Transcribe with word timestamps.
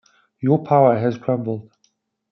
Your 0.39 0.63
power 0.63 0.97
has 0.97 1.15
crumbled. 1.19 1.69